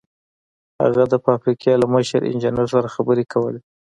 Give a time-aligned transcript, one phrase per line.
[0.81, 3.61] هغه د فابريکې له مشر انجنير سره خبرې کولې.